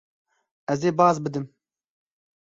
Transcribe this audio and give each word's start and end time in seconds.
Ez 0.71 0.81
ê 0.89 0.91
baz 0.99 1.17
bidim. 1.23 1.45